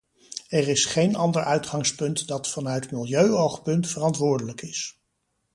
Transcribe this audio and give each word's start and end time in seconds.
Er 0.49 0.67
is 0.67 0.85
geen 0.85 1.15
ander 1.15 1.43
uitgangspunt 1.43 2.27
dat 2.27 2.49
vanuit 2.49 2.91
milieuoogpunt 2.91 3.87
verantwoordelijk 3.87 4.61
is. 4.61 4.99